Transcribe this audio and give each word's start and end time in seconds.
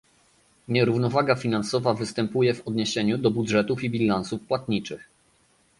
Nierównowaga 0.67 1.35
finansowa 1.35 1.93
występuje 1.93 2.53
w 2.53 2.67
odniesieniu 2.67 3.17
do 3.17 3.31
budżetów 3.31 3.83
i 3.83 3.89
bilansów 3.89 4.41
płatniczych 4.41 5.09